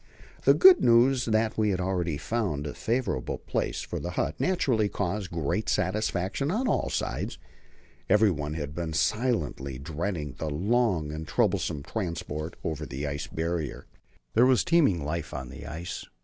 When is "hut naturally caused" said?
4.09-5.29